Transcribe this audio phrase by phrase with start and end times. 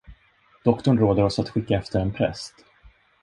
[0.63, 2.65] Doktorn råder oss att skicka efter en präst.